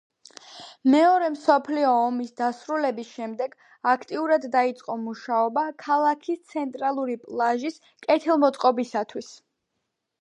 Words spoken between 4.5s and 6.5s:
დაიწყო მუშაობა ქალაქის